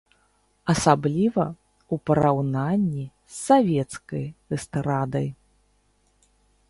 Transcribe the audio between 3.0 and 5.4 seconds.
з савецкай эстрадай.